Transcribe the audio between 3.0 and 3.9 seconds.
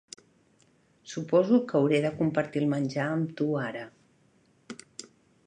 amb tu ara.